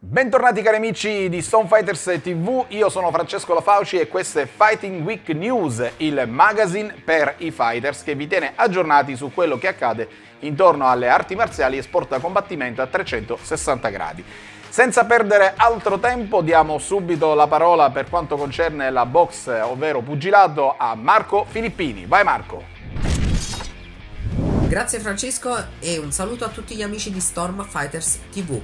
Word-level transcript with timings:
Bentornati 0.00 0.62
cari 0.62 0.76
amici 0.76 1.28
di 1.28 1.42
Stone 1.42 1.66
Fighters 1.66 2.20
TV, 2.22 2.66
io 2.68 2.88
sono 2.88 3.10
Francesco 3.10 3.52
La 3.52 3.60
Fauci 3.60 3.98
e 3.98 4.06
questo 4.06 4.38
è 4.38 4.46
Fighting 4.46 5.04
Week 5.04 5.28
News, 5.30 5.84
il 5.96 6.24
magazine 6.28 6.94
per 7.04 7.34
i 7.38 7.50
fighters 7.50 8.04
che 8.04 8.14
vi 8.14 8.28
tiene 8.28 8.52
aggiornati 8.54 9.16
su 9.16 9.32
quello 9.34 9.58
che 9.58 9.66
accade 9.66 10.08
intorno 10.40 10.86
alle 10.86 11.08
arti 11.08 11.34
marziali 11.34 11.78
e 11.78 11.82
sport 11.82 12.10
da 12.10 12.20
combattimento 12.20 12.80
a 12.80 12.86
360 12.86 13.88
gradi. 13.88 14.24
Senza 14.68 15.04
perdere 15.04 15.54
altro 15.56 15.98
tempo 15.98 16.42
diamo 16.42 16.78
subito 16.78 17.34
la 17.34 17.48
parola 17.48 17.90
per 17.90 18.08
quanto 18.08 18.36
concerne 18.36 18.90
la 18.90 19.04
box, 19.04 19.48
ovvero 19.64 20.00
pugilato, 20.00 20.76
a 20.78 20.94
Marco 20.94 21.44
Filippini. 21.44 22.06
Vai 22.06 22.22
Marco! 22.22 22.62
Grazie 24.68 25.00
Francesco 25.00 25.56
e 25.80 25.98
un 25.98 26.12
saluto 26.12 26.44
a 26.44 26.48
tutti 26.50 26.76
gli 26.76 26.82
amici 26.82 27.10
di 27.10 27.18
Storm 27.18 27.64
Fighters 27.64 28.20
TV 28.30 28.60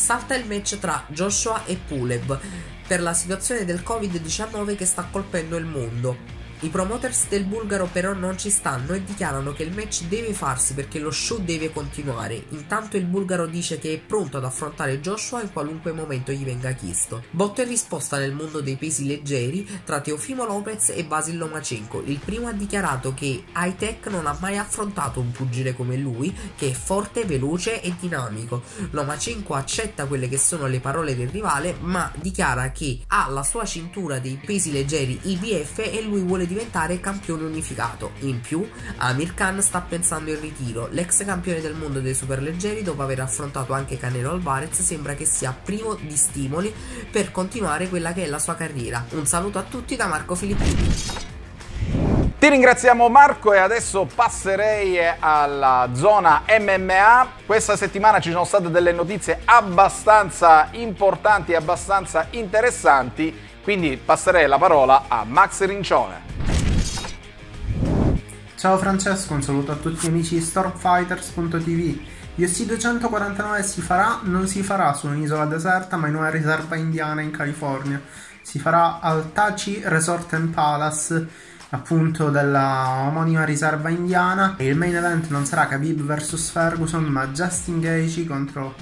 salta 0.00 0.34
il 0.34 0.46
match 0.46 0.78
tra 0.78 1.04
Joshua 1.08 1.66
e 1.66 1.76
Pulev 1.76 2.40
per 2.86 3.02
la 3.02 3.12
situazione 3.12 3.66
del 3.66 3.82
Covid-19 3.86 4.74
che 4.74 4.86
sta 4.86 5.06
colpendo 5.10 5.58
il 5.58 5.66
mondo. 5.66 6.39
I 6.62 6.68
promoters 6.68 7.28
del 7.28 7.44
bulgaro 7.44 7.88
però 7.90 8.12
non 8.12 8.36
ci 8.36 8.50
stanno 8.50 8.92
e 8.92 9.02
dichiarano 9.02 9.54
che 9.54 9.62
il 9.62 9.74
match 9.74 10.02
deve 10.08 10.34
farsi 10.34 10.74
perché 10.74 10.98
lo 10.98 11.10
show 11.10 11.38
deve 11.42 11.72
continuare. 11.72 12.44
Intanto 12.50 12.98
il 12.98 13.06
bulgaro 13.06 13.46
dice 13.46 13.78
che 13.78 13.94
è 13.94 13.98
pronto 13.98 14.36
ad 14.36 14.44
affrontare 14.44 15.00
Joshua 15.00 15.40
in 15.40 15.50
qualunque 15.54 15.92
momento 15.92 16.32
gli 16.32 16.44
venga 16.44 16.72
chiesto. 16.72 17.24
Botto 17.30 17.62
e 17.62 17.64
risposta 17.64 18.18
nel 18.18 18.34
mondo 18.34 18.60
dei 18.60 18.76
pesi 18.76 19.06
leggeri 19.06 19.66
tra 19.86 20.02
Teofimo 20.02 20.44
Lopez 20.44 20.90
e 20.90 21.02
Basil 21.04 21.38
Lomachenko. 21.38 22.02
Il 22.04 22.18
primo 22.22 22.48
ha 22.48 22.52
dichiarato 22.52 23.14
che 23.14 23.44
Hightech 23.56 24.08
non 24.08 24.26
ha 24.26 24.36
mai 24.38 24.58
affrontato 24.58 25.18
un 25.18 25.30
pugile 25.30 25.74
come 25.74 25.96
lui, 25.96 26.30
che 26.56 26.68
è 26.68 26.74
forte, 26.74 27.24
veloce 27.24 27.80
e 27.80 27.94
dinamico. 27.98 28.62
Lomachenko 28.90 29.54
accetta 29.54 30.04
quelle 30.04 30.28
che 30.28 30.36
sono 30.36 30.66
le 30.66 30.80
parole 30.80 31.16
del 31.16 31.30
rivale, 31.30 31.74
ma 31.80 32.12
dichiara 32.16 32.70
che 32.70 32.98
ha 33.06 33.30
la 33.30 33.44
sua 33.44 33.64
cintura 33.64 34.18
dei 34.18 34.38
pesi 34.44 34.70
leggeri 34.72 35.18
IBF 35.22 35.78
e 35.78 36.02
lui 36.02 36.20
vuole 36.20 36.48
diventare 36.50 36.98
campione 36.98 37.44
unificato. 37.44 38.12
In 38.20 38.40
più, 38.40 38.68
Amir 38.96 39.34
Khan 39.34 39.62
sta 39.62 39.80
pensando 39.80 40.32
il 40.32 40.38
ritiro. 40.38 40.88
L'ex 40.90 41.24
campione 41.24 41.60
del 41.60 41.74
mondo 41.74 42.00
dei 42.00 42.14
superleggeri, 42.14 42.82
dopo 42.82 43.02
aver 43.02 43.20
affrontato 43.20 43.72
anche 43.72 43.96
Canelo 43.96 44.32
Alvarez, 44.32 44.82
sembra 44.82 45.14
che 45.14 45.24
sia 45.24 45.52
privo 45.52 45.94
di 45.94 46.16
stimoli 46.16 46.74
per 47.10 47.30
continuare 47.30 47.88
quella 47.88 48.12
che 48.12 48.24
è 48.24 48.26
la 48.26 48.40
sua 48.40 48.56
carriera. 48.56 49.04
Un 49.10 49.26
saluto 49.26 49.58
a 49.58 49.62
tutti 49.62 49.94
da 49.94 50.06
Marco 50.06 50.34
Filippini. 50.34 51.28
Ti 52.40 52.48
ringraziamo 52.48 53.08
Marco 53.10 53.52
e 53.52 53.58
adesso 53.58 54.08
passerei 54.12 54.98
alla 55.18 55.90
zona 55.92 56.42
MMA. 56.48 57.28
Questa 57.44 57.76
settimana 57.76 58.18
ci 58.18 58.30
sono 58.30 58.44
state 58.44 58.70
delle 58.70 58.92
notizie 58.92 59.42
abbastanza 59.44 60.68
importanti 60.72 61.52
e 61.52 61.56
abbastanza 61.56 62.28
interessanti, 62.30 63.38
quindi 63.62 63.98
passerei 64.02 64.48
la 64.48 64.58
parola 64.58 65.04
a 65.08 65.24
Max 65.24 65.64
Rincione. 65.64 66.29
Ciao 68.60 68.76
Francesco, 68.76 69.32
un 69.32 69.42
saluto 69.42 69.72
a 69.72 69.76
tutti 69.76 70.06
gli 70.06 70.10
amici 70.10 70.34
di 70.34 70.42
Stormfighters.tv. 70.42 71.98
UFC 72.34 72.64
249 72.64 73.62
si 73.62 73.80
farà, 73.80 74.20
non 74.24 74.46
si 74.48 74.62
farà 74.62 74.92
su 74.92 75.06
un'isola 75.06 75.46
deserta 75.46 75.96
ma 75.96 76.08
in 76.08 76.16
una 76.16 76.28
riserva 76.28 76.76
indiana 76.76 77.22
in 77.22 77.30
California. 77.30 77.98
Si 78.42 78.58
farà 78.58 79.00
al 79.00 79.32
Tachi 79.32 79.80
Resort 79.82 80.34
and 80.34 80.52
Palace, 80.52 81.26
appunto 81.70 82.28
della 82.28 83.06
omonima 83.06 83.44
riserva 83.44 83.88
indiana. 83.88 84.56
E 84.58 84.66
il 84.66 84.76
main 84.76 84.94
event 84.94 85.30
non 85.30 85.46
sarà 85.46 85.66
Khabib 85.66 86.02
vs 86.02 86.50
Ferguson 86.50 87.04
ma 87.04 87.28
Justin 87.28 87.80
Gaethje 87.80 88.26
contro 88.26 88.74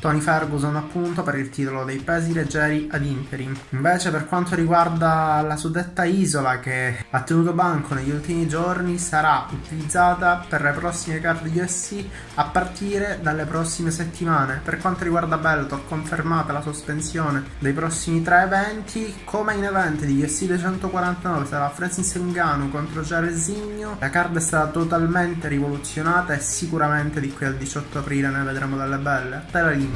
Tony 0.00 0.20
Ferguson 0.20 0.74
appunto 0.76 1.22
per 1.22 1.36
il 1.36 1.50
titolo 1.50 1.84
dei 1.84 1.98
pesi 1.98 2.32
leggeri 2.32 2.88
ad 2.90 3.04
interim. 3.04 3.56
Invece 3.70 4.10
per 4.10 4.26
quanto 4.26 4.54
riguarda 4.54 5.42
la 5.46 5.56
suddetta 5.56 6.04
isola 6.04 6.58
che 6.58 7.04
ha 7.10 7.20
tenuto 7.20 7.52
banco 7.52 7.94
negli 7.94 8.10
ultimi 8.10 8.48
giorni 8.48 8.98
sarà 8.98 9.46
utilizzata 9.50 10.44
per 10.48 10.62
le 10.62 10.72
prossime 10.72 11.20
card 11.20 11.46
UFC 11.46 12.02
a 12.34 12.44
partire 12.44 13.18
dalle 13.22 13.44
prossime 13.44 13.90
settimane. 13.90 14.60
Per 14.64 14.78
quanto 14.78 15.04
riguarda 15.04 15.36
Bellator 15.36 15.86
confermata 15.86 16.52
la 16.52 16.62
sospensione 16.62 17.44
dei 17.58 17.72
prossimi 17.72 18.22
tre 18.22 18.42
eventi, 18.42 19.20
come 19.24 19.54
in 19.54 19.64
event 19.64 20.04
di 20.04 20.22
UFC 20.22 20.44
249 20.44 21.46
sarà 21.46 21.68
Francis 21.68 22.14
Ngannou 22.16 22.70
contro 22.70 23.02
Jairzinho. 23.02 23.96
La 23.98 24.08
card 24.08 24.36
è 24.36 24.40
stata 24.40 24.70
totalmente 24.70 25.48
rivoluzionata 25.48 26.32
e 26.32 26.40
sicuramente 26.40 27.20
di 27.20 27.30
qui 27.32 27.46
al 27.46 27.56
18 27.56 27.98
aprile 27.98 28.28
ne 28.28 28.42
vedremo 28.42 28.76
delle 28.76 28.96
belle. 28.96 29.44
Te 29.50 29.60
la 29.60 29.70
linea. 29.70 29.89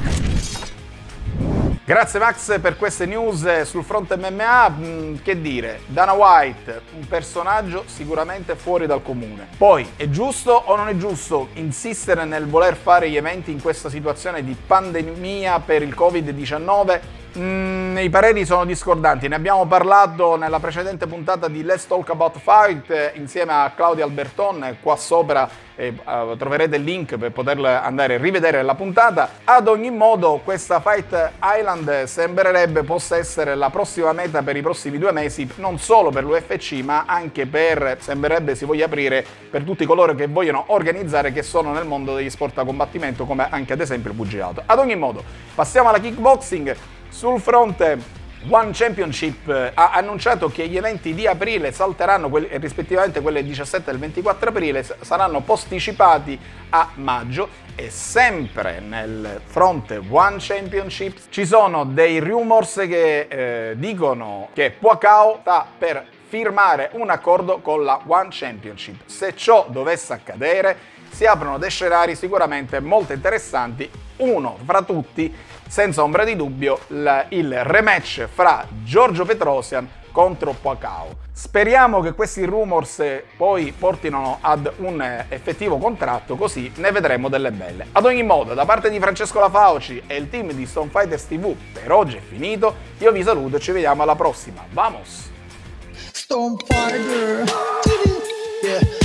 Grazie 1.86 2.18
Max 2.18 2.60
per 2.60 2.78
queste 2.78 3.04
news 3.04 3.62
sul 3.62 3.84
fronte 3.84 4.16
MMA. 4.16 4.70
Mm, 4.70 5.14
che 5.22 5.38
dire, 5.38 5.80
Dana 5.86 6.12
White, 6.12 6.80
un 6.96 7.06
personaggio 7.06 7.84
sicuramente 7.86 8.56
fuori 8.56 8.86
dal 8.86 9.02
comune. 9.02 9.48
Poi, 9.58 9.86
è 9.96 10.08
giusto 10.08 10.52
o 10.52 10.76
non 10.76 10.88
è 10.88 10.96
giusto 10.96 11.48
insistere 11.54 12.24
nel 12.24 12.46
voler 12.46 12.74
fare 12.74 13.10
gli 13.10 13.16
eventi 13.16 13.50
in 13.50 13.60
questa 13.60 13.90
situazione 13.90 14.42
di 14.42 14.56
pandemia 14.66 15.60
per 15.60 15.82
il 15.82 15.94
Covid-19? 15.94 17.00
Mm, 17.36 17.96
I 17.98 18.10
pareri 18.10 18.46
sono 18.46 18.64
discordanti, 18.64 19.26
ne 19.26 19.34
abbiamo 19.34 19.66
parlato 19.66 20.36
nella 20.36 20.60
precedente 20.60 21.08
puntata 21.08 21.48
di 21.48 21.64
Let's 21.64 21.88
Talk 21.88 22.10
About 22.10 22.38
Fight 22.38 22.88
eh, 22.90 23.10
insieme 23.14 23.52
a 23.52 23.72
Claudia 23.74 24.04
Alberton, 24.04 24.76
qua 24.80 24.94
sopra 24.94 25.48
eh, 25.74 25.92
uh, 26.04 26.36
troverete 26.36 26.76
il 26.76 26.84
link 26.84 27.16
per 27.16 27.32
poter 27.32 27.58
andare 27.64 28.14
a 28.14 28.18
rivedere 28.18 28.62
la 28.62 28.76
puntata. 28.76 29.28
Ad 29.42 29.66
ogni 29.66 29.90
modo 29.90 30.42
questa 30.44 30.78
Fight 30.78 31.32
Island 31.42 32.04
sembrerebbe 32.04 32.84
possa 32.84 33.16
essere 33.16 33.56
la 33.56 33.68
prossima 33.68 34.12
meta 34.12 34.40
per 34.44 34.56
i 34.56 34.62
prossimi 34.62 34.98
due 34.98 35.10
mesi, 35.10 35.50
non 35.56 35.80
solo 35.80 36.10
per 36.10 36.22
l'UFC 36.22 36.84
ma 36.84 37.02
anche 37.04 37.46
per, 37.46 37.96
sembrerebbe 37.98 38.54
si 38.54 38.64
voglia 38.64 38.84
aprire 38.84 39.26
per 39.50 39.64
tutti 39.64 39.84
coloro 39.86 40.14
che 40.14 40.28
vogliono 40.28 40.66
organizzare 40.68 41.32
che 41.32 41.42
sono 41.42 41.72
nel 41.72 41.84
mondo 41.84 42.14
degli 42.14 42.30
sport 42.30 42.58
a 42.58 42.64
combattimento 42.64 43.24
come 43.24 43.48
anche 43.50 43.72
ad 43.72 43.80
esempio 43.80 44.10
il 44.10 44.16
pugilato. 44.16 44.62
Ad 44.64 44.78
ogni 44.78 44.94
modo, 44.94 45.24
passiamo 45.52 45.88
alla 45.88 45.98
kickboxing. 45.98 46.76
Sul 47.14 47.40
fronte 47.40 47.96
One 48.48 48.72
Championship 48.72 49.46
eh, 49.48 49.70
ha 49.72 49.92
annunciato 49.92 50.48
che 50.48 50.66
gli 50.66 50.76
eventi 50.76 51.14
di 51.14 51.28
aprile 51.28 51.70
salteranno, 51.70 52.28
quelli, 52.28 52.48
rispettivamente 52.58 53.20
quelli 53.20 53.38
del 53.38 53.46
17 53.46 53.88
e 53.88 53.92
del 53.92 54.00
24 54.00 54.50
aprile, 54.50 54.82
saranno 54.82 55.40
posticipati 55.40 56.36
a 56.70 56.90
maggio 56.94 57.48
e 57.76 57.88
sempre 57.88 58.80
nel 58.80 59.40
fronte 59.44 60.02
One 60.10 60.38
Championship 60.40 61.16
ci 61.30 61.46
sono 61.46 61.84
dei 61.84 62.18
rumors 62.18 62.74
che 62.88 63.28
eh, 63.28 63.74
dicono 63.76 64.48
che 64.52 64.72
Puacao 64.72 65.38
sta 65.42 65.64
per 65.78 66.04
firmare 66.26 66.90
un 66.94 67.10
accordo 67.10 67.60
con 67.60 67.84
la 67.84 68.00
One 68.04 68.28
Championship. 68.32 69.02
Se 69.06 69.36
ciò 69.36 69.68
dovesse 69.70 70.12
accadere, 70.12 70.76
si 71.10 71.26
aprono 71.26 71.58
dei 71.58 71.70
scenari 71.70 72.16
sicuramente 72.16 72.80
molto 72.80 73.12
interessanti. 73.12 73.88
Uno 74.16 74.58
fra 74.64 74.82
tutti, 74.82 75.34
senza 75.66 76.02
ombra 76.02 76.24
di 76.24 76.36
dubbio, 76.36 76.80
il 76.88 77.64
rematch 77.64 78.26
fra 78.32 78.66
Giorgio 78.82 79.24
Petrosian 79.24 79.88
contro 80.12 80.54
Poacao. 80.60 81.22
Speriamo 81.32 82.00
che 82.00 82.12
questi 82.12 82.44
rumors 82.44 83.02
poi 83.36 83.74
portino 83.76 84.38
ad 84.40 84.70
un 84.76 85.24
effettivo 85.28 85.78
contratto, 85.78 86.36
così 86.36 86.70
ne 86.76 86.92
vedremo 86.92 87.28
delle 87.28 87.50
belle. 87.50 87.88
Ad 87.90 88.04
ogni 88.04 88.22
modo, 88.22 88.54
da 88.54 88.64
parte 88.64 88.88
di 88.88 89.00
Francesco 89.00 89.40
Lafauci 89.40 90.04
e 90.06 90.14
il 90.14 90.30
team 90.30 90.52
di 90.52 90.64
Stone 90.64 90.90
Fighters 90.90 91.26
TV, 91.26 91.52
per 91.72 91.90
oggi 91.90 92.16
è 92.16 92.20
finito. 92.20 92.72
Io 92.98 93.10
vi 93.10 93.24
saluto 93.24 93.56
e 93.56 93.60
ci 93.60 93.72
vediamo 93.72 94.04
alla 94.04 94.14
prossima. 94.14 94.64
Vamos! 94.70 95.32
Stone 96.12 96.56
Fighter 96.68 97.44
TV, 97.82 98.22
yeah. 98.62 99.03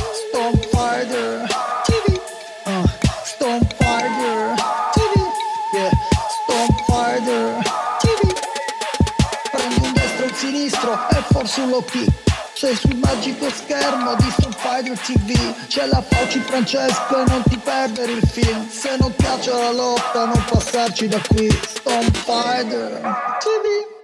Sinistro 10.69 10.94
e 11.10 11.24
forse 11.31 11.62
un 11.62 11.83
kick. 11.86 12.27
Sei 12.54 12.75
sul 12.75 12.95
magico 12.95 13.50
schermo 13.50 14.16
di 14.16 14.30
Stone 14.31 14.56
Fighter 14.57 15.00
TV 15.00 15.56
C'è 15.68 15.86
la 15.86 16.01
Fauci 16.01 16.39
Francesco 16.39 17.21
e 17.21 17.24
non 17.30 17.42
ti 17.44 17.57
perdere 17.57 18.12
il 18.12 18.27
film. 18.27 18.68
Se 18.69 18.98
non 19.00 19.16
piace 19.16 19.51
la 19.51 19.71
lotta 19.71 20.25
non 20.25 20.44
passarci 20.50 21.07
da 21.07 21.21
qui. 21.27 21.50
Stone 21.50 22.12
Fighter 22.12 23.00
TV 23.39 23.98